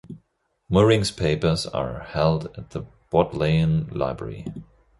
[0.67, 4.47] Mooring's papers are held at the Bodleian Library.